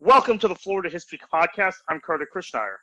[0.00, 1.76] Welcome to the Florida History Podcast.
[1.88, 2.76] I'm Kartik Krishnaiyer.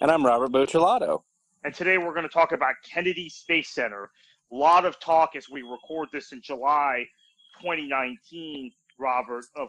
[0.00, 1.22] And I'm Robert Buccellato.
[1.62, 4.10] And today we're going to talk about Kennedy Space Center.
[4.50, 7.06] A lot of talk as we record this in July
[7.62, 9.68] 2019, Robert, of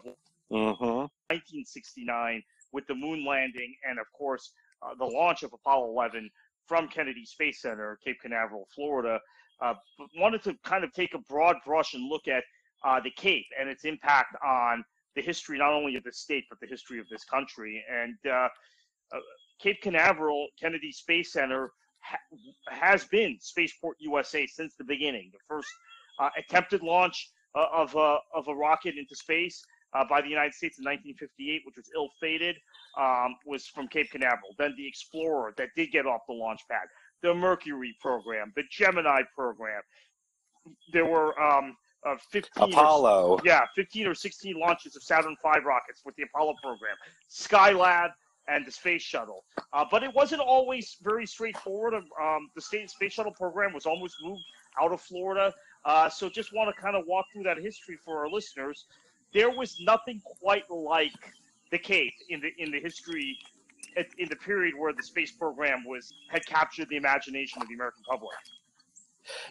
[0.51, 0.83] mm-hmm.
[0.83, 4.52] 1969 with the moon landing and, of course,
[4.82, 6.28] uh, the launch of Apollo 11
[6.66, 9.20] from Kennedy Space Center, Cape Canaveral, Florida.
[9.62, 9.76] Uh,
[10.18, 12.44] wanted to kind of take a broad brush and look at
[12.84, 14.84] uh, the Cape and its impact on
[15.16, 17.84] the history not only of the state but the history of this country.
[17.91, 18.48] And uh,
[19.13, 19.20] uh,
[19.62, 22.18] Cape Canaveral Kennedy Space Center ha-
[22.70, 25.30] has been Spaceport USA since the beginning.
[25.34, 25.70] The first
[26.20, 29.63] uh, attempted launch uh, of a of a rocket into space.
[29.94, 32.55] Uh, by the United States in 1958, which was ill-fated,
[32.98, 34.55] um, was from Cape Canaveral.
[34.57, 36.88] Then the Explorer that did get off the launch pad,
[37.21, 39.82] the Mercury program, the Gemini program.
[40.93, 43.28] There were um, uh, 15 Apollo.
[43.28, 46.96] Or, yeah, 15 or 16 launches of Saturn V rockets with the Apollo program,
[47.30, 48.12] Skylab,
[48.48, 49.43] and the space shuttle.
[49.74, 51.93] Uh, but it wasn't always very straightforward.
[51.93, 54.41] Um, the state space shuttle program was almost moved
[54.82, 55.54] out of Florida.
[55.85, 58.86] Uh, so just want to kind of walk through that history for our listeners.
[59.34, 61.34] There was nothing quite like
[61.71, 63.38] the Cape in the in the history
[64.18, 68.03] in the period where the space program was had captured the imagination of the American
[68.09, 68.36] public.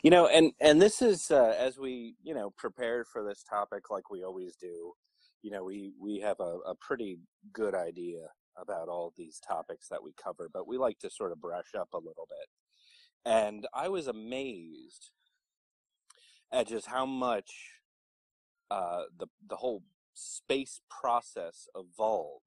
[0.03, 3.91] You know, and and this is uh, as we you know prepared for this topic,
[3.91, 4.93] like we always do.
[5.43, 7.19] You know, we we have a, a pretty
[7.53, 8.27] good idea
[8.57, 11.89] about all these topics that we cover, but we like to sort of brush up
[11.95, 12.48] a little bit.
[13.25, 15.11] And I was amazed
[16.53, 17.51] at just how much
[18.71, 19.83] uh, the the whole
[20.15, 22.45] space process evolved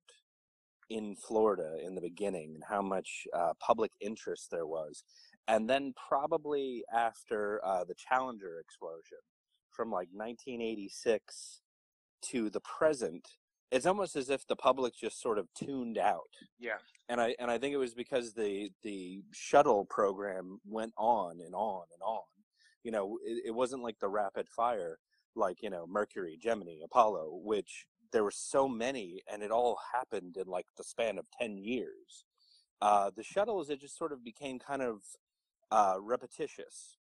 [0.90, 5.04] in Florida in the beginning, and how much uh, public interest there was
[5.47, 9.17] and then probably after uh, the Challenger explosion
[9.72, 11.61] from like 1986
[12.30, 13.27] to the present,
[13.71, 16.30] it's almost as if the public just sort of tuned out.
[16.59, 16.77] Yeah.
[17.09, 21.53] And I and I think it was because the the shuttle program went on and
[21.53, 22.21] on and on.
[22.83, 24.99] You know, it, it wasn't like the rapid fire
[25.36, 30.37] like you know Mercury, Gemini, Apollo, which there were so many, and it all happened
[30.37, 32.26] in like the span of ten years.
[32.82, 35.02] Uh, the shuttles, it just sort of became kind of
[35.73, 36.98] uh, repetitious.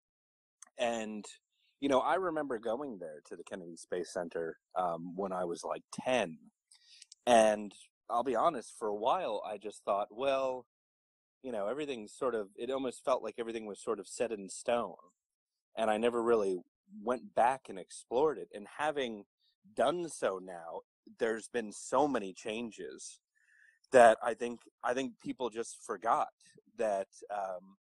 [0.78, 1.26] And,
[1.80, 5.64] you know, I remember going there to the Kennedy Space Center um, when I was
[5.64, 6.38] like 10.
[7.26, 7.74] And
[8.08, 10.66] I'll be honest, for a while, I just thought, well,
[11.42, 14.48] you know, everything sort of, it almost felt like everything was sort of set in
[14.48, 14.94] stone.
[15.76, 16.60] And I never really
[17.02, 18.48] went back and explored it.
[18.54, 19.24] And having
[19.74, 20.80] done so now,
[21.18, 23.18] there's been so many changes
[23.90, 26.28] that I think I think people just forgot
[26.78, 27.76] that um,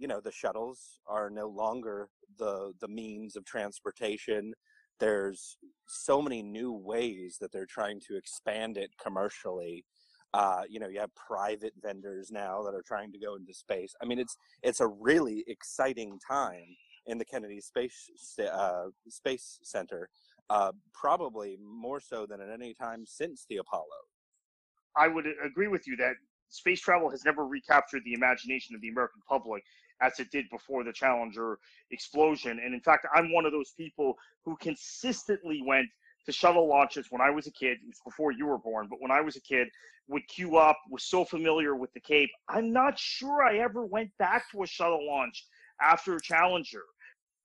[0.00, 4.54] you know the shuttles are no longer the the means of transportation.
[4.98, 5.56] There's
[5.86, 9.84] so many new ways that they're trying to expand it commercially.
[10.32, 13.94] Uh, you know you have private vendors now that are trying to go into space.
[14.02, 20.08] I mean it's it's a really exciting time in the kennedy space uh, space center
[20.48, 24.00] uh, probably more so than at any time since the apollo.
[24.96, 26.14] I would agree with you that
[26.50, 29.62] space travel has never recaptured the imagination of the american public
[30.00, 31.58] as it did before the Challenger
[31.90, 32.60] explosion.
[32.64, 35.88] And in fact, I'm one of those people who consistently went
[36.26, 37.78] to shuttle launches when I was a kid.
[37.82, 39.68] It was before you were born, but when I was a kid,
[40.08, 42.30] would queue up, was so familiar with the Cape.
[42.48, 45.46] I'm not sure I ever went back to a shuttle launch
[45.80, 46.82] after Challenger.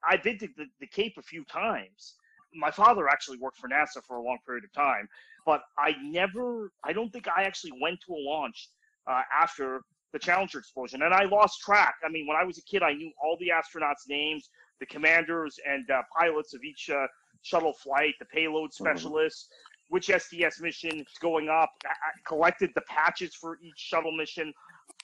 [0.08, 2.16] I've been to the, the Cape a few times.
[2.54, 5.08] My father actually worked for NASA for a long period of time,
[5.46, 8.70] but I never, I don't think I actually went to a launch
[9.08, 9.82] uh, after
[10.16, 11.96] the Challenger explosion, and I lost track.
[12.06, 14.50] I mean, when I was a kid, I knew all the astronauts' names,
[14.80, 17.06] the commanders and uh, pilots of each uh,
[17.42, 18.86] shuttle flight, the payload mm-hmm.
[18.86, 19.94] specialists, mm-hmm.
[19.94, 21.70] which STS mission is going up.
[21.86, 21.90] I,
[22.26, 24.54] collected the patches for each shuttle mission,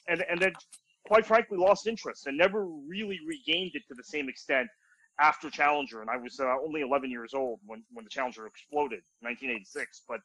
[0.08, 0.54] and and then,
[1.06, 4.70] quite frankly, lost interest and never really regained it to the same extent
[5.20, 6.00] after Challenger.
[6.00, 10.04] And I was uh, only 11 years old when when the Challenger exploded, 1986.
[10.08, 10.22] But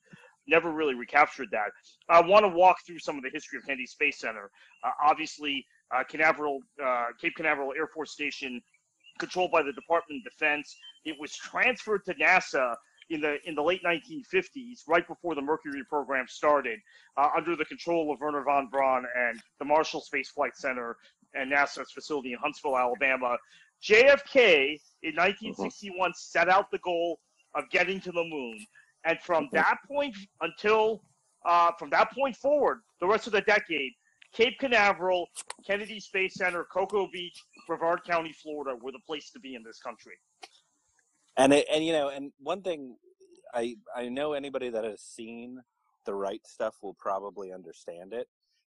[0.49, 1.71] never really recaptured that.
[2.09, 4.51] I want to walk through some of the history of Kennedy Space Center.
[4.84, 8.60] Uh, obviously, uh, Canaveral, uh, Cape Canaveral Air Force Station,
[9.19, 10.77] controlled by the Department of Defense.
[11.04, 12.75] It was transferred to NASA
[13.10, 16.81] in the in the late 1950s, right before the Mercury program started,
[17.16, 20.97] uh, under the control of Wernher von Braun and the Marshall Space Flight Center
[21.34, 23.37] and NASA's facility in Huntsville, Alabama.
[23.83, 27.21] JFK in 1961 set out the goal
[27.54, 28.59] of getting to the moon.
[29.06, 31.03] And from that point until
[31.47, 33.92] uh, from that point forward, the rest of the decade,
[34.34, 35.28] Cape Canaveral,
[35.66, 39.78] Kennedy Space Center, Cocoa Beach, Brevard County, Florida, were the place to be in this
[39.78, 40.14] country.
[41.36, 42.97] And it, and you know, and one thing
[43.54, 45.60] I I know anybody that has seen
[46.04, 48.26] the right stuff will probably understand it.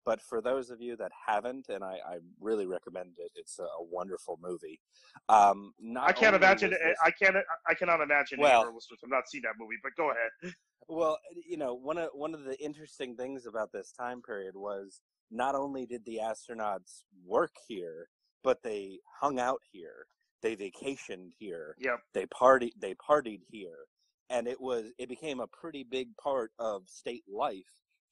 [0.05, 3.65] But for those of you that haven't, and I, I really recommend it, it's a,
[3.65, 4.81] a wonderful movie.
[5.29, 6.71] Um, I can't imagine.
[6.71, 7.37] This, I can't.
[7.69, 8.41] I cannot imagine.
[8.41, 10.55] Well, I've not seen that movie, but go ahead.
[10.89, 11.17] Well,
[11.49, 15.01] you know, one of one of the interesting things about this time period was
[15.31, 18.09] not only did the astronauts work here,
[18.43, 20.07] but they hung out here.
[20.43, 21.77] They vacationed here.
[21.79, 22.01] Yep.
[22.15, 22.73] They party.
[22.81, 23.87] They partied here,
[24.29, 27.63] and it was it became a pretty big part of state life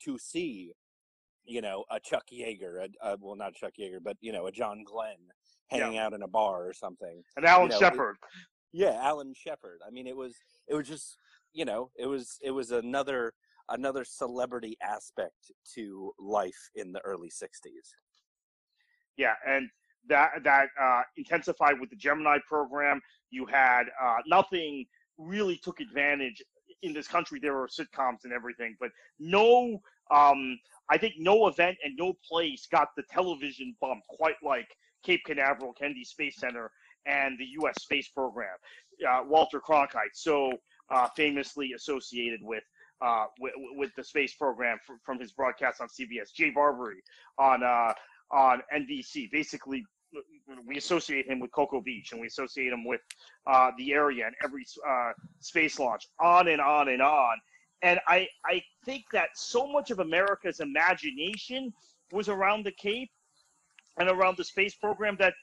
[0.04, 0.72] to see
[1.50, 4.52] you know, a Chuck Yeager, a, a, well, not Chuck Yeager, but you know, a
[4.52, 5.16] John Glenn
[5.68, 6.06] hanging yeah.
[6.06, 7.22] out in a bar or something.
[7.36, 8.16] And Alan you know, Shepard.
[8.22, 9.80] It, yeah, Alan Shepard.
[9.86, 10.36] I mean, it was
[10.68, 11.16] it was just
[11.52, 13.32] you know, it was it was another
[13.68, 17.90] another celebrity aspect to life in the early '60s.
[19.16, 19.68] Yeah, and
[20.08, 23.00] that that uh, intensified with the Gemini program.
[23.30, 24.86] You had uh, nothing
[25.18, 26.42] really took advantage
[26.82, 27.38] in this country.
[27.40, 29.80] There were sitcoms and everything, but no
[30.10, 30.58] um,
[30.88, 34.68] I think no event and no place got the television bump quite like
[35.02, 36.70] Cape Canaveral Kennedy Space Center
[37.06, 37.82] and the U.S.
[37.82, 38.56] space program.
[39.08, 40.52] Uh, Walter Cronkite, so
[40.90, 42.64] uh, famously associated with,
[43.00, 46.34] uh, with, with the space program from, from his broadcast on CBS.
[46.34, 47.00] Jay Barbree
[47.38, 47.94] on uh,
[48.30, 49.30] on NBC.
[49.30, 49.84] Basically,
[50.66, 53.00] we associate him with Cocoa Beach, and we associate him with
[53.46, 56.08] uh, the area and every uh, space launch.
[56.20, 57.36] On and on and on.
[57.82, 61.72] And I, I think that so much of America's imagination
[62.12, 63.10] was around the Cape
[63.98, 65.34] and around the space program that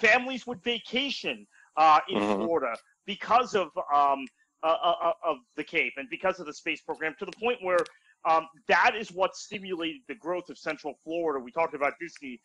[0.00, 1.46] families would vacation
[1.76, 2.44] uh, in mm-hmm.
[2.44, 4.24] Florida because of um,
[4.62, 7.58] uh, uh, uh, of the Cape and because of the space program to the point
[7.62, 7.80] where
[8.24, 11.42] um, that is what stimulated the growth of Central Florida.
[11.42, 12.40] We talked about Disney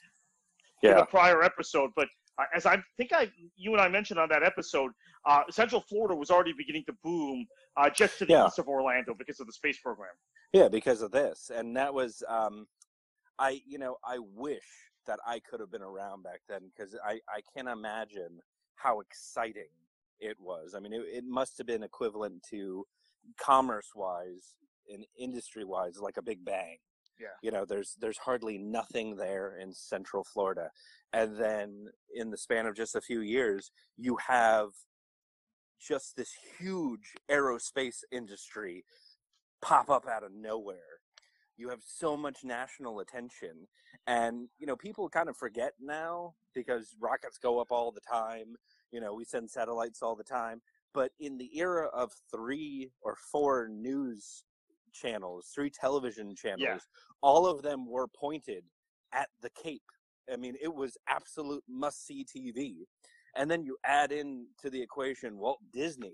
[0.81, 0.93] yeah.
[0.93, 2.07] in a prior episode, but
[2.53, 4.91] as I think I you and I mentioned on that episode,
[5.25, 7.45] uh, Central Florida was already beginning to boom
[7.75, 8.47] uh, just to the yeah.
[8.47, 10.11] east of Orlando because of the space program.
[10.53, 12.67] Yeah, because of this, and that was um,
[13.39, 14.65] I you know I wish
[15.05, 18.39] that I could have been around back then because I I can't imagine
[18.75, 19.69] how exciting
[20.19, 20.73] it was.
[20.75, 22.85] I mean, it, it must have been equivalent to
[23.39, 24.55] commerce wise
[24.93, 26.77] and industry wise like a big bang
[27.19, 27.27] yeah.
[27.41, 30.69] You know, there's there's hardly nothing there in Central Florida,
[31.13, 34.69] and then in the span of just a few years, you have
[35.79, 38.83] just this huge aerospace industry
[39.61, 41.01] pop up out of nowhere.
[41.55, 43.67] You have so much national attention,
[44.05, 48.55] and you know people kind of forget now because rockets go up all the time.
[48.91, 50.61] You know, we send satellites all the time.
[50.93, 54.43] But in the era of three or four news
[55.01, 56.61] channels, three television channels.
[56.61, 56.77] Yeah.
[57.21, 58.63] All of them were pointed
[59.13, 59.81] at the Cape.
[60.31, 62.85] I mean, it was absolute must see TV.
[63.35, 66.13] And then you add in to the equation Walt Disney,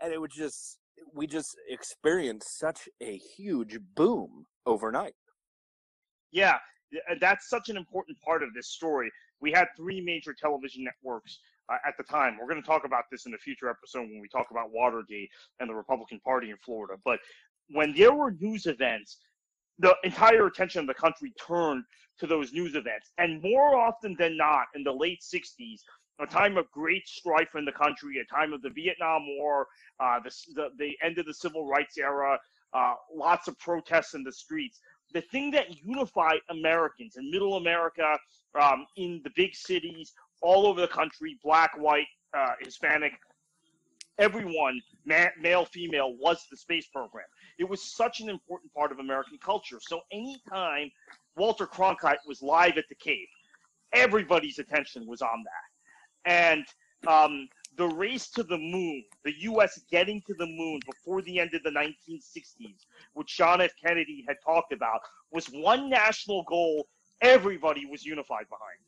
[0.00, 0.78] and it would just,
[1.14, 5.14] we just experienced such a huge boom overnight.
[6.30, 6.58] Yeah,
[7.20, 9.10] that's such an important part of this story.
[9.40, 11.38] We had three major television networks
[11.70, 12.36] uh, at the time.
[12.40, 15.30] We're going to talk about this in a future episode when we talk about Watergate
[15.60, 16.94] and the Republican Party in Florida.
[17.04, 17.18] But
[17.70, 19.18] when there were news events,
[19.78, 21.84] the entire attention of the country turned
[22.18, 23.12] to those news events.
[23.18, 25.80] And more often than not, in the late 60s,
[26.20, 29.68] a time of great strife in the country, a time of the Vietnam War,
[30.00, 32.36] uh, the, the, the, end of the civil rights era,
[32.74, 34.80] uh, lots of protests in the streets.
[35.14, 38.16] The thing that unified Americans in middle America,
[38.60, 42.06] um, in the big cities, all over the country, black, white,
[42.36, 43.12] uh, Hispanic,
[44.18, 47.26] everyone, male, female, was the space program.
[47.58, 49.78] It was such an important part of American culture.
[49.80, 50.90] So anytime
[51.36, 53.28] Walter Cronkite was live at the Cape,
[53.92, 56.30] everybody's attention was on that.
[56.30, 56.64] And
[57.06, 59.80] um, the race to the moon, the U.S.
[59.90, 63.72] getting to the moon before the end of the 1960s, which John F.
[63.82, 65.00] Kennedy had talked about,
[65.30, 66.86] was one national goal
[67.20, 68.78] everybody was unified behind.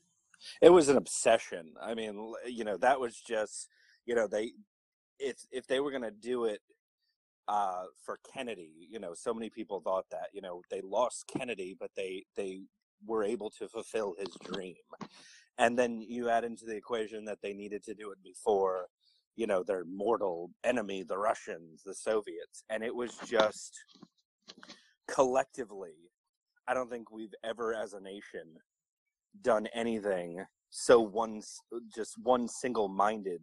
[0.62, 1.74] It was an obsession.
[1.80, 3.68] I mean, you know, that was just,
[4.06, 4.52] you know, they
[5.18, 6.60] if if they were going to do it
[7.50, 11.76] uh, for Kennedy, you know, so many people thought that, you know, they lost Kennedy,
[11.78, 12.60] but they they
[13.04, 14.76] were able to fulfill his dream.
[15.58, 18.86] And then you add into the equation that they needed to do it before,
[19.34, 23.72] you know, their mortal enemy, the Russians, the Soviets, and it was just
[25.08, 25.96] collectively.
[26.68, 28.46] I don't think we've ever, as a nation,
[29.42, 31.42] done anything so one
[31.94, 33.40] just one single-minded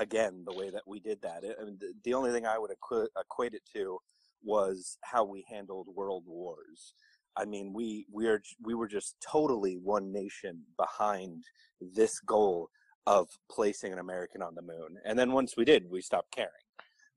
[0.00, 1.44] again the way that we did that.
[1.60, 3.98] I mean, the, the only thing I would equ- equate it to
[4.42, 6.94] was how we handled world wars.
[7.36, 11.44] I mean, we we are we were just totally one nation behind
[11.80, 12.70] this goal
[13.06, 14.96] of placing an American on the moon.
[15.04, 16.50] And then once we did, we stopped caring.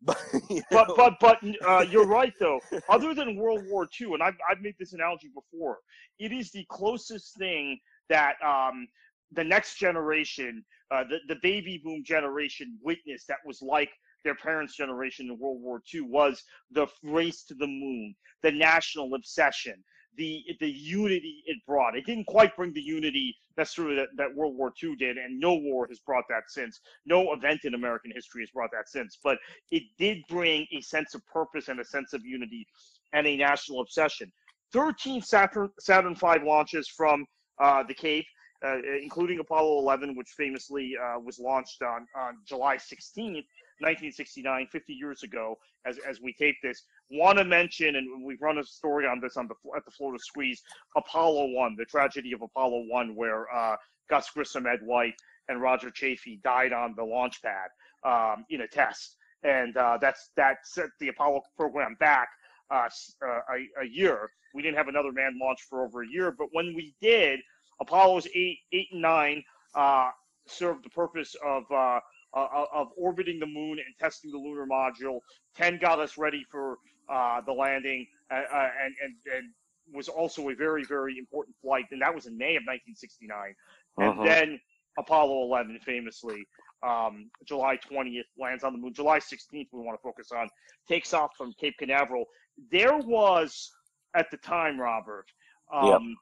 [0.06, 2.60] But you but know, but but uh, you're right though.
[2.90, 5.78] Other than World War II, and I've I've made this analogy before,
[6.20, 8.86] it is the closest thing that um,
[9.32, 13.90] the next generation, uh, the the baby boom generation, witnessed that was like
[14.24, 19.14] their parents' generation in World War II was the race to the moon, the national
[19.16, 19.84] obsession,
[20.18, 21.96] the the unity it brought.
[21.96, 25.54] It didn't quite bring the unity necessarily that, that World War II did, and no
[25.54, 26.80] war has brought that since.
[27.06, 29.18] No event in American history has brought that since.
[29.24, 29.38] But
[29.72, 32.68] it did bring a sense of purpose and a sense of unity
[33.14, 34.32] and a national obsession.
[34.72, 37.26] 13 Saturn Saturn V launches from
[37.62, 38.26] uh, the Cape.
[38.66, 43.44] Uh, including Apollo 11, which famously uh, was launched on, on July 16th,
[43.80, 46.84] 1969, 50 years ago, as, as we tape this.
[47.12, 50.24] Want to mention, and we've run a story on this on the at the Florida
[50.24, 50.62] Squeeze,
[50.96, 53.76] Apollo 1, the tragedy of Apollo 1, where uh,
[54.10, 55.16] Gus Grissom, Ed White,
[55.50, 57.70] and Roger Chaffee died on the launch pad
[58.06, 59.18] um, in a test.
[59.44, 62.30] And uh, that's that set the Apollo program back
[62.72, 62.88] uh,
[63.22, 64.30] uh, a, a year.
[64.54, 67.42] We didn't have another manned launch for over a year, but when we did,
[67.82, 69.44] Apollo's eight, eight and nine
[69.76, 70.10] uh,
[70.48, 72.00] served the purpose of uh,
[72.36, 75.20] uh, of orbiting the moon and testing the lunar module.
[75.56, 76.78] Ten got us ready for
[77.10, 79.50] uh, the landing, uh, uh, and and and
[79.94, 83.56] was also a very very important flight, and that was in May of 1969.
[84.00, 84.24] And Uh-huh.
[84.24, 84.60] then
[84.98, 86.46] Apollo 11, famously,
[86.84, 88.94] um, July 20th lands on the moon.
[88.94, 90.50] July 16th, we want to focus on,
[90.88, 92.26] takes off from Cape Canaveral.
[92.72, 93.72] There was
[94.16, 95.26] at the time, Robert.
[95.72, 96.16] Um.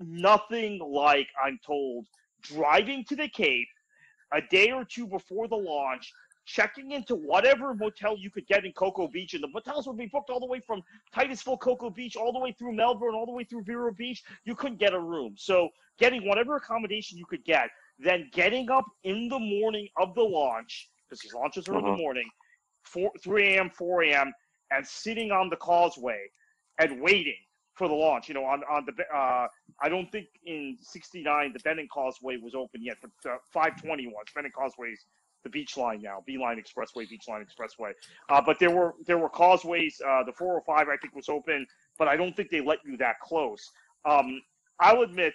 [0.00, 2.06] Nothing like I'm told
[2.42, 3.68] driving to the Cape
[4.32, 6.12] a day or two before the launch,
[6.44, 10.06] checking into whatever motel you could get in Cocoa Beach, and the motels would be
[10.06, 13.32] booked all the way from Titusville, Cocoa Beach, all the way through Melbourne, all the
[13.32, 14.22] way through Vero Beach.
[14.44, 18.86] You couldn't get a room, so getting whatever accommodation you could get, then getting up
[19.04, 21.96] in the morning of the launch because these launches are in the Mhm.
[21.96, 22.30] morning,
[22.84, 24.32] four, 3 a.m., 4 a.m.,
[24.70, 26.30] and sitting on the causeway
[26.78, 27.38] and waiting
[27.78, 28.28] for the launch.
[28.28, 29.46] You know, on on the uh,
[29.80, 34.26] I don't think in '69 the Bennett Causeway was open yet, but uh, 520 was.
[34.34, 35.06] Bennett Causeway's
[35.44, 37.92] the beach line now, Beeline Expressway, Beach Line Expressway.
[38.28, 40.00] Uh, but there were there were causeways.
[40.06, 41.66] Uh, the 405 I think was open,
[41.96, 43.70] but I don't think they let you that close.
[44.04, 44.42] Um,
[44.80, 45.32] I'll admit.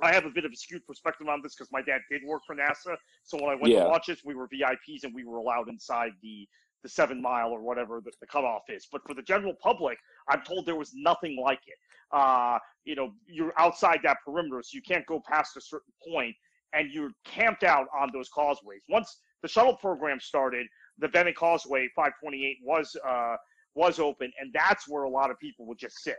[0.00, 2.42] I have a bit of a skewed perspective on this because my dad did work
[2.46, 2.96] for NASA.
[3.24, 3.82] So when I went Yeah.
[3.82, 6.48] to watch it, we were VIPs and we were allowed inside the
[6.82, 8.86] the seven mile or whatever the, the cutoff is.
[8.90, 11.78] But for the general public, I'm told there was nothing like it.
[12.12, 16.34] Uh, you know, you're outside that perimeter, so you can't go past a certain point,
[16.72, 18.80] and you're camped out on those causeways.
[18.88, 20.66] Once the shuttle program started,
[20.98, 23.36] the Bennett Causeway 528 was uh,
[23.74, 26.16] was open, and that's where a lot of people would just sit.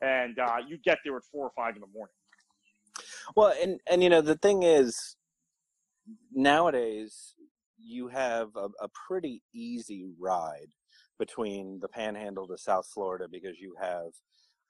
[0.00, 2.14] And uh, you get there at four or five in the morning.
[3.36, 5.16] Well, and and you know the thing is,
[6.32, 7.34] nowadays
[7.84, 10.72] you have a, a pretty easy ride
[11.18, 14.12] between the Panhandle to South Florida because you have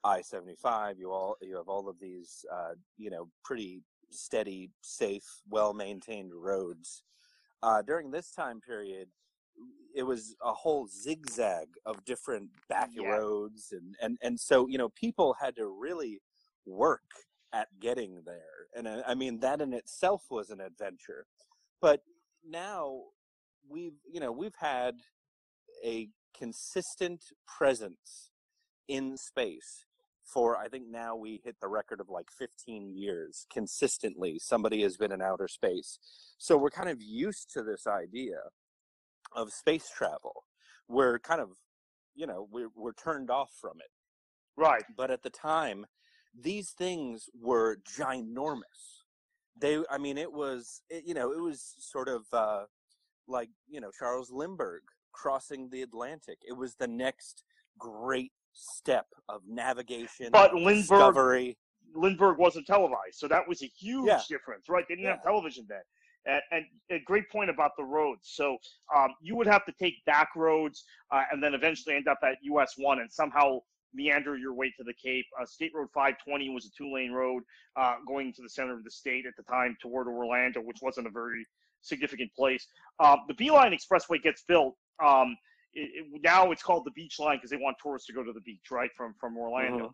[0.04, 0.99] I seventy five.
[0.99, 6.33] You all you have all of these uh, you know pretty steady, safe, well maintained
[6.35, 7.04] roads.
[7.62, 9.09] Uh, during this time period,
[9.95, 13.16] it was a whole zigzag of different back Yeah.
[13.16, 16.21] roads, and and and so you know people had to really
[16.66, 17.02] work
[17.52, 18.69] at getting there.
[18.75, 21.26] And uh, I mean, that in itself was an adventure.
[21.81, 22.02] But
[22.49, 23.01] now
[23.69, 24.97] we've, you know, we've had
[25.85, 28.31] a consistent presence
[28.89, 29.87] in space
[30.25, 34.39] for, I think now we hit the record of like 15 years consistently.
[34.39, 35.99] Somebody has been in outer space.
[36.39, 38.39] So we're kind of used to this idea
[39.35, 40.45] of space travel.
[40.89, 41.51] We're kind of,
[42.15, 43.91] you know, we're, we're turned off from it
[44.57, 44.85] Right.
[44.97, 45.87] but at the time
[46.39, 49.01] these things were ginormous
[49.59, 52.64] they i mean it was it, you know it was sort of uh
[53.28, 54.82] like you know charles lindbergh
[55.12, 57.44] crossing the atlantic it was the next
[57.78, 61.56] great step of navigation But Lindbergh discovery
[61.94, 64.23] Lindbergh wasn't televised, so that was a huge Yeah.
[64.28, 64.85] difference, right?
[64.88, 65.82] They didn't have television then.
[66.25, 68.30] And, and a great point about the roads.
[68.32, 68.56] So
[68.97, 72.38] um, you would have to take back roads uh, and then eventually end up at
[72.42, 73.61] US one and somehow
[73.95, 75.27] meander your way to the Cape.
[75.41, 77.43] Uh, State Road 520 was a two-lane road
[77.77, 81.07] uh, going to the center of the state at the time toward Orlando, which wasn't
[81.07, 81.47] a very
[81.81, 82.67] significant place.
[83.01, 84.77] Um, the Beeline Expressway gets built.
[85.05, 85.37] Um,
[85.75, 88.33] it, it- now it's called the Beach Line because they want tourists to go to
[88.33, 89.93] the beach, right, from from Orlando Mhm.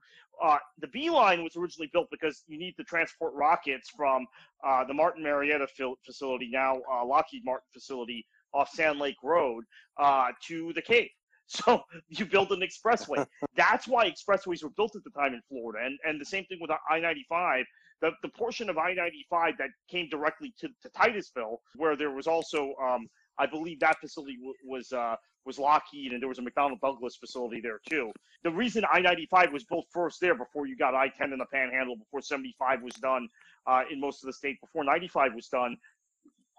[0.54, 4.26] uh, the Beeline was originally built because you need to transport rockets from
[4.64, 9.64] uh, the Martin Marietta fil- facility, now uh, Lockheed Martin facility off Sand Lake Road,
[9.98, 11.12] uh, to the Cape.
[11.64, 13.26] So you build an expressway.
[13.56, 16.58] That's why expressways were built at the time in Florida, and and the same thing
[16.60, 17.64] with I ninety five.
[18.02, 22.10] The, the portion of I ninety five that came directly to, to Titusville, where there
[22.10, 26.38] was also um, I believe that facility w- was uh, was Lockheed, and there was
[26.38, 28.12] a McDonnell Douglas facility there too.
[28.44, 32.20] The reason I-95 was built first there before you got I-10 in the Panhandle, before
[32.20, 33.28] 75 was done
[33.66, 35.76] uh, in most of the state, before 95 was done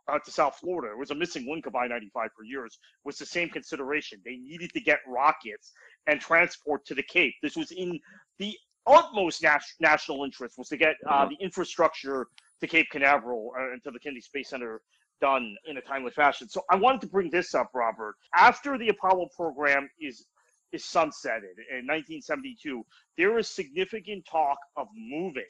[0.10, 0.92] uh, to South Florida.
[0.94, 2.80] It was a missing link of I-95 for years.
[3.06, 4.20] Was the same consideration.
[4.26, 5.72] They needed to get rockets
[6.08, 7.34] and transport to the Cape.
[7.44, 8.00] This was in
[8.38, 8.56] the
[8.88, 11.30] utmost nas- national interest was to get uh, Mhm.
[11.30, 12.28] the infrastructure
[12.62, 14.82] to Cape Canaveral uh, and to the Kennedy Space Center
[15.22, 16.48] done in a timely fashion.
[16.50, 18.16] So I wanted to bring this up, Robert.
[18.36, 20.26] After the Apollo program is
[20.72, 22.86] is sunsetted in 1972,
[23.18, 25.44] there is significant talk of moving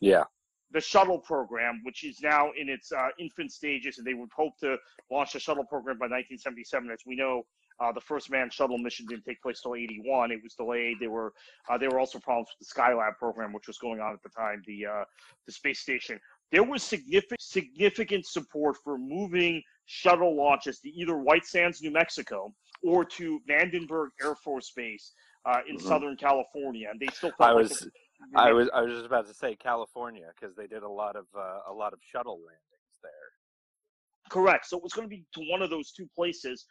[0.00, 0.24] Yeah.
[0.72, 4.56] The shuttle program, which is now in its uh, infant stages, and they would hope
[4.60, 4.76] to
[5.10, 6.90] launch the shuttle program by 1977.
[6.90, 7.42] As we know,
[7.80, 10.30] uh, the first manned shuttle mission didn't take place till 81.
[10.30, 10.98] It was delayed.
[11.00, 11.32] There were
[11.68, 14.28] uh, there were also problems with the Skylab program, which was going on at the
[14.28, 15.04] time, the uh,
[15.46, 16.20] the space station.
[16.52, 22.52] There was significant significant support for moving shuttle launches to either White Sands, New Mexico,
[22.82, 25.12] or to Vandenberg Air Force Base
[25.46, 25.82] uh, in Mhm.
[25.82, 26.88] Southern California.
[26.90, 27.90] And they still I like was the-
[28.36, 31.26] I was I was just about to say California because they did a lot of
[31.36, 33.10] uh, a lot of shuttle landings there.
[34.30, 34.66] Correct.
[34.66, 36.66] So it was going to be to one of those two places.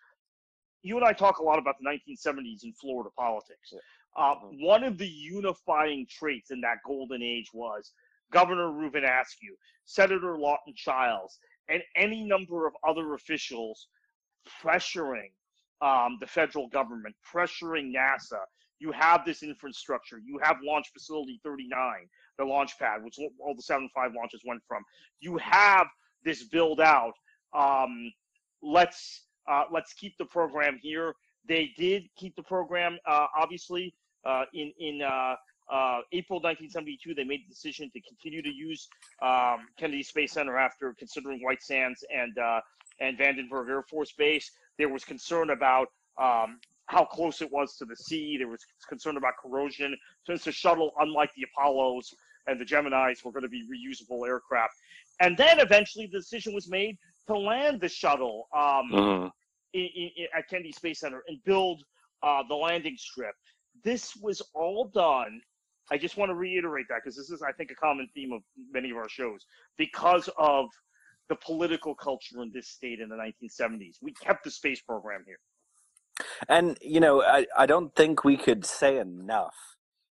[0.81, 3.73] You and I talk a lot about the 1970s in Florida politics.
[3.73, 3.79] Yeah.
[4.15, 4.61] Uh, Mhm.
[4.65, 7.91] One of the unifying traits in that golden age was
[8.31, 11.37] Governor Reubin Askew, Senator Lawton Chiles,
[11.67, 13.89] and any number of other officials
[14.61, 15.31] pressuring
[15.81, 18.39] um, the federal government, pressuring NASA.
[18.79, 20.17] You have this infrastructure.
[20.17, 22.07] You have Launch Facility 39,
[22.37, 24.83] the launch pad, which all the 7.5 launches went from.
[25.19, 25.87] You have
[26.23, 27.13] this build out.
[27.53, 28.11] Um,
[28.61, 31.13] let's uh, let's keep the program here.
[31.47, 33.93] They did keep the program, uh, obviously,
[34.25, 35.35] uh, in in uh,
[35.71, 37.13] uh, April 1972.
[37.13, 38.87] They made the decision to continue to use
[39.21, 42.61] um, Kennedy Space Center after considering White Sands and uh,
[42.99, 44.51] and Vandenberg Air Force Base.
[44.77, 46.59] There was concern about um,
[46.89, 48.35] how close it was to the sea.
[48.37, 49.95] There was concern about corrosion.
[50.25, 52.13] Since the shuttle, unlike the Apollos
[52.47, 54.73] and the Geminis, were going to be reusable aircraft.
[55.21, 56.97] And then eventually the decision was made
[57.27, 59.31] to land the shuttle um, Mhm.
[59.73, 61.83] in, in, at Kennedy Space Center and build
[62.23, 63.35] uh, the landing strip.
[63.83, 65.39] This was all done.
[65.91, 68.41] I just want to reiterate that because this is, I think, a common theme of
[68.71, 69.45] many of our shows
[69.77, 70.65] because of
[71.29, 73.97] the political culture in this state in the 1970s.
[74.01, 75.37] We kept the space program here.
[76.47, 79.55] And you know, I, I don't think we could say enough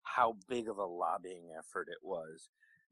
[0.04, 2.48] how big of a lobbying effort it was.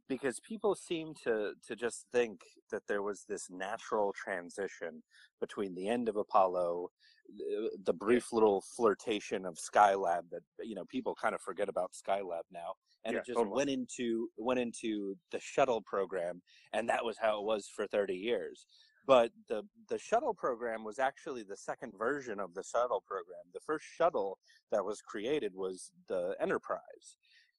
[0.09, 5.03] Because people seem to, to just think that there was this natural transition
[5.41, 6.91] between the end of Apollo,
[7.39, 11.93] the, the brief little flirtation of Skylab that you know people kind of forget about
[11.93, 13.55] Skylab now, and Yeah, it just totally.
[13.55, 18.15] went into went into the shuttle program, and that was how it was for 30
[18.15, 18.67] years
[19.07, 23.43] but the the shuttle program was actually the second version of the shuttle program.
[23.53, 24.39] The first shuttle
[24.71, 27.17] that was created was the Enterprise,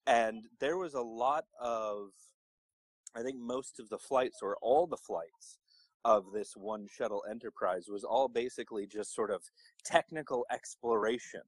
[0.08, 2.10] and there was a lot of,
[3.15, 5.60] I think most of the flights or all the flights
[6.06, 9.41] of this one shuttle Enterprise was all basically just sort of
[9.86, 11.41] technical exploration.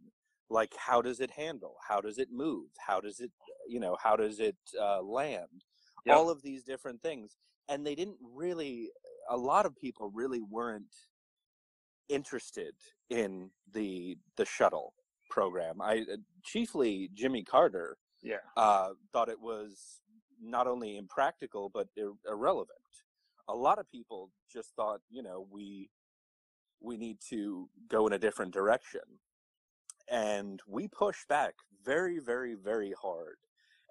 [0.50, 1.76] Like how does it handle?
[1.88, 2.68] How does it move?
[2.86, 3.32] How does it,
[3.68, 5.64] you know, how does it uh, land?
[6.06, 6.16] Yep.
[6.16, 7.36] All of these different things,
[7.68, 8.92] and they didn't really
[9.30, 10.96] a lot of people really weren't
[12.10, 12.74] interested
[13.10, 14.94] in the the shuttle
[15.30, 15.82] program.
[15.82, 18.38] I uh, chiefly Jimmy Carter Yeah.
[18.58, 20.02] uh, thought it was
[20.42, 22.80] not only impractical but ir- irrelevant.
[23.48, 25.90] A lot of people just thought, you know, we
[26.82, 29.02] we need to go in a different direction,
[30.10, 33.38] and we pushed back very, very, very hard.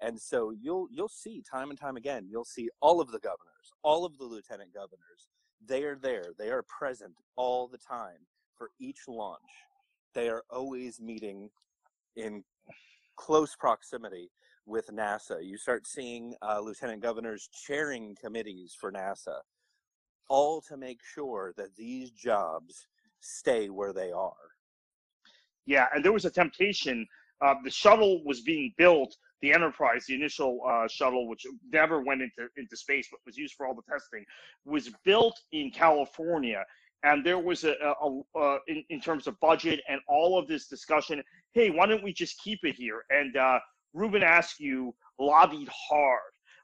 [0.01, 3.73] And so you'll you'll see time and time again, you'll see all of the governors,
[3.83, 5.29] all of the lieutenant governors.
[5.65, 6.33] They are there.
[6.37, 8.19] They are present all the time
[8.57, 9.39] for each launch.
[10.13, 11.49] They are always meeting
[12.15, 12.43] in
[13.17, 14.29] close proximity
[14.65, 15.43] with NASA.
[15.43, 19.39] You start seeing uh, lieutenant governors chairing committees for NASA,
[20.29, 22.87] all to make sure that these jobs
[23.19, 24.33] stay where they are.
[25.65, 27.07] Yeah, and there was a temptation.
[27.41, 29.15] Uh, the shuttle was being built.
[29.41, 33.55] The Enterprise, the initial uh, shuttle, which never went into into space but was used
[33.55, 34.25] for all the testing,
[34.65, 36.63] was built in California.
[37.03, 40.47] And there was a, a, a uh, in, in terms of budget and all of
[40.47, 41.21] this discussion.
[41.53, 43.03] Hey, why don't we just keep it here?
[43.09, 43.59] And uh,
[43.93, 46.19] Reubin Askew lobbied hard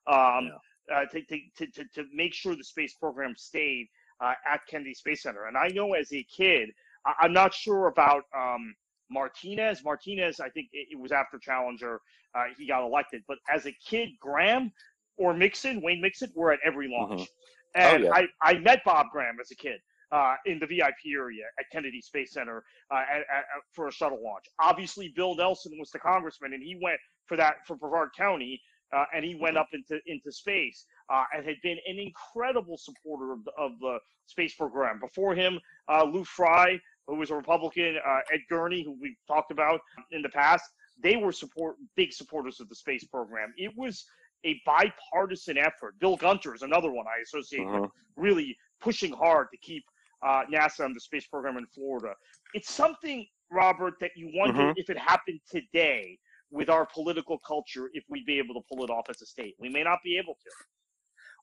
[0.07, 0.51] um,
[0.93, 3.87] uh, to, to, to, to, make sure the space program stayed
[4.19, 5.45] uh, at Kennedy Space Center.
[5.45, 6.69] And I know as a kid,
[7.05, 8.73] I, I'm not sure about um,
[9.11, 9.83] Martinez.
[9.83, 11.99] Martinez, I think it, it was after Challenger,
[12.35, 13.21] uh, he got elected.
[13.27, 14.71] But as a kid, Graham
[15.17, 17.21] or Mixon, Wayne Mixon, were at every launch.
[17.21, 17.27] Mhm.
[17.75, 18.25] And Oh, yeah.
[18.43, 19.79] I, I met Bob Graham as a kid.
[20.13, 24.21] uh, in the VIP area at Kennedy Space Center uh, at, at, for a shuttle
[24.21, 24.43] launch.
[24.59, 28.61] Obviously, Bill Nelson was the congressman, and he went for that for Brevard County,
[28.93, 33.31] uh, and he went up into into space uh, and had been an incredible supporter
[33.31, 34.99] of the, of the space program.
[34.99, 39.51] Before him, uh, Lou Frey, who was a Republican, uh, Ed Gurney, who we've talked
[39.51, 40.65] about in the past,
[41.01, 43.53] they were support big supporters of the space program.
[43.57, 44.05] It was
[44.45, 45.95] a bipartisan effort.
[45.99, 47.81] Bill Gunter is another one I associate uh-huh.
[47.81, 49.83] with, really pushing hard to keep
[50.25, 52.13] uh, NASA and the space program in Florida.
[52.53, 54.73] It's something, Robert, that you wonder uh-huh.
[54.77, 56.17] if it happened today
[56.51, 59.55] with our political culture, if we'd be able to pull it off as a state.
[59.59, 60.49] We may not be able to.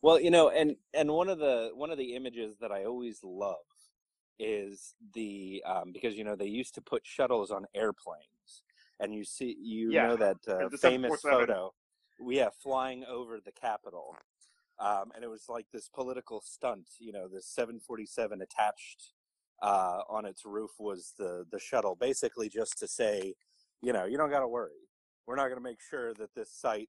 [0.03, 3.19] Well, you know, and and one of the one of the images that I always
[3.25, 3.57] love
[4.39, 8.63] is the um, because you know they used to put shuttles on airplanes,
[9.01, 10.09] and you see you yeah.
[10.09, 11.73] know that uh, famous photo,
[12.21, 14.17] we have flying over the Capitol,
[14.79, 16.89] um, and it was like this political stunt.
[16.99, 19.13] You know, this 747 attached
[19.63, 23.35] uh, on its roof was the the shuttle, basically just to say,
[23.83, 24.89] you know, you don't got to worry.
[25.27, 26.89] We're not going to make sure that this site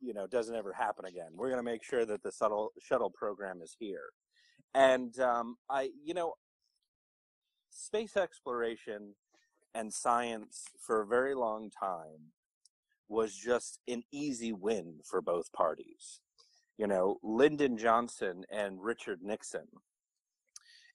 [0.00, 1.30] you know doesn't ever happen again.
[1.34, 4.10] We're going to make sure that the shuttle shuttle program is here.
[4.74, 6.34] And um, I, you know,
[7.76, 9.14] space exploration
[9.74, 12.32] and science for a very long time
[13.08, 16.20] was just an easy win for both parties.
[16.78, 19.66] You know, Lyndon Johnson and Richard Nixon.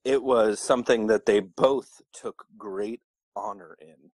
[0.03, 3.01] It was something that they both took great
[3.35, 4.11] honor in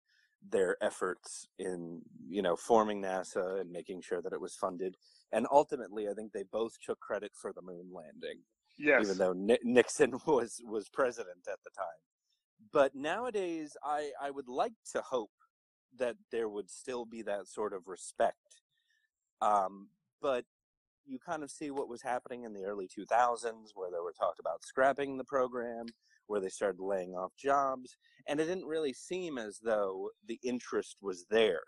[0.48, 4.96] their efforts in you know forming NASA and making sure that it was funded.
[5.32, 8.42] And ultimately, I think they both took credit for the moon landing.
[8.78, 9.04] Yes.
[9.04, 12.00] Even though Nixon was was president at the time.
[12.72, 15.30] But nowadays, I I would like to hope
[15.98, 18.62] that there would still be that sort of respect.
[19.40, 19.88] Um,
[20.20, 20.44] but
[21.06, 24.34] you kind of see what was happening in the early 2000s, where there were talk
[24.40, 25.86] about scrapping the program
[26.26, 27.96] where they started laying off jobs.
[28.26, 31.62] And it didn't really seem as though the interest was there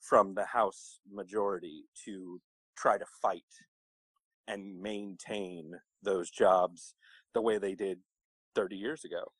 [0.00, 2.40] from the House majority to
[2.76, 3.42] try to fight
[4.46, 5.72] and maintain
[6.02, 6.94] those jobs
[7.34, 7.98] the way they did
[8.54, 9.32] 30 years ago.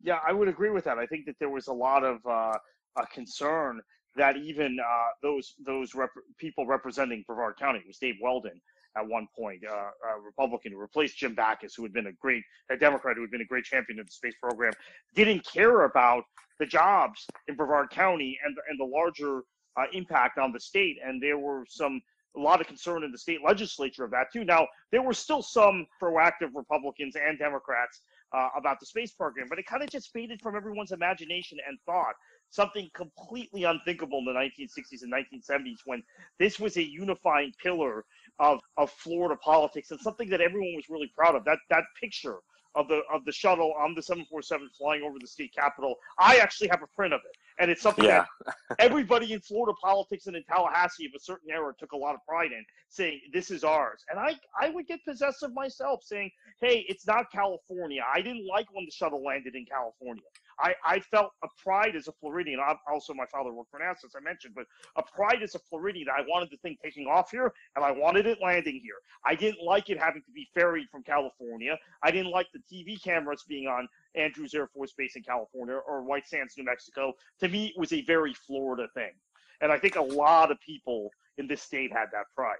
[0.00, 0.98] Yeah, I would agree with that.
[0.98, 2.56] I think that there was a lot of uh,
[2.96, 3.80] a concern
[4.16, 8.60] that even uh, those those rep- people representing Brevard County, it was Dave Weldon,
[8.96, 12.42] at one point, uh, a Republican who replaced Jim Bacchus, who had been a great,
[12.70, 14.72] a Democrat who had been a great champion of the space program,
[15.14, 16.24] didn't care about
[16.58, 19.42] the jobs in Brevard County and, and the larger
[19.76, 20.96] uh, impact on the state.
[21.04, 22.00] And there were some,
[22.36, 24.44] a lot of concern in the state legislature of that too.
[24.44, 28.00] Now, there were still some proactive Republicans and Democrats
[28.32, 31.78] uh, about the space program, but it kind of just faded from everyone's imagination and
[31.86, 32.14] thought
[32.50, 36.02] something completely unthinkable in the 1960s and 1970s when
[36.38, 38.04] this was a unifying pillar
[38.38, 41.44] of, of Florida politics and something that everyone was really proud of.
[41.44, 42.36] That that picture
[42.74, 45.96] of the of the shuttle on the 747 flying over the state capitol.
[46.18, 48.24] I actually have a print of it, and it's something yeah.
[48.44, 52.14] that everybody in Florida politics and in Tallahassee of a certain era took a lot
[52.14, 54.04] of pride in, saying this is ours.
[54.10, 58.02] And I I would get possessive myself, saying, hey, it's not California.
[58.12, 60.22] I didn't like when the shuttle landed in California.
[60.58, 62.60] I, I felt a pride as a Floridian.
[62.60, 64.66] i Also, my father worked for NASA, as I mentioned, but
[64.96, 68.26] a pride as a Floridian I wanted the thing taking off here and I wanted
[68.26, 68.96] it landing here.
[69.24, 71.78] I didn't like it having to be ferried from California.
[72.02, 76.02] I didn't like the TV cameras being on Andrews Air Force Base in California or
[76.02, 77.12] White Sands, New Mexico.
[77.40, 79.12] To me, it was a very Florida thing.
[79.60, 82.56] And I think a lot of people in this state had that pride.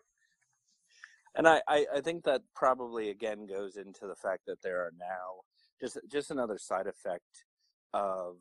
[1.34, 4.92] And I, I, I think that probably again goes into the fact that there are
[4.98, 5.42] now
[5.78, 7.44] just just another side effect
[7.96, 8.36] of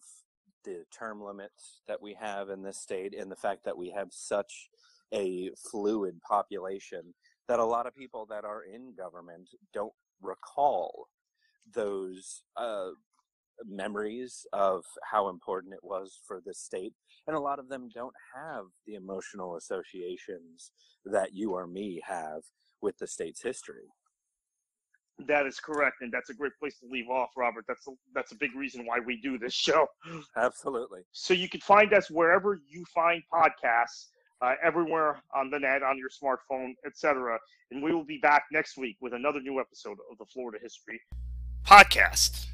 [0.66, 4.08] the term limits that we have in this state and the fact that we have
[4.12, 4.70] such
[5.14, 7.14] a fluid population
[7.48, 11.08] that a lot of people that are in government don't recall
[11.74, 12.90] those uh,
[13.66, 16.94] memories of how important it was for the state.
[17.28, 20.72] And a lot of them don't have the emotional associations
[21.06, 22.42] that you or me have
[22.82, 23.88] with the state's history.
[25.28, 27.66] That is correct, and that's a great place to leave off, Robert.
[27.68, 29.88] That's a, that's a big reason why we do this show.
[30.36, 31.02] Absolutely.
[31.12, 34.08] So you can find us wherever you find podcasts,
[34.42, 37.40] uh, everywhere on the net, on your smartphone, etc.
[37.72, 41.00] And we will be back next week with another new episode of the Florida History
[41.66, 42.48] Podcast.